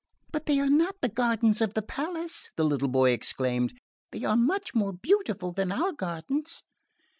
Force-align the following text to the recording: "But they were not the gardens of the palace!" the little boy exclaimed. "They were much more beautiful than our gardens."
"But 0.31 0.47
they 0.47 0.57
were 0.59 0.65
not 0.67 0.95
the 1.01 1.09
gardens 1.09 1.61
of 1.61 1.75
the 1.75 1.83
palace!" 1.83 2.49
the 2.55 2.63
little 2.63 2.87
boy 2.87 3.11
exclaimed. 3.11 3.77
"They 4.11 4.21
were 4.21 4.35
much 4.35 4.73
more 4.73 4.93
beautiful 4.93 5.51
than 5.51 5.71
our 5.71 5.91
gardens." 5.91 6.63